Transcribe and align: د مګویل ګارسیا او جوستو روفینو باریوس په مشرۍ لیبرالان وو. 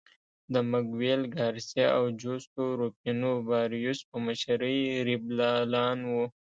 د 0.53 0.55
مګویل 0.71 1.21
ګارسیا 1.35 1.87
او 1.97 2.03
جوستو 2.21 2.63
روفینو 2.79 3.33
باریوس 3.47 3.99
په 4.09 4.15
مشرۍ 4.25 4.79
لیبرالان 5.07 5.97
وو. 6.11 6.25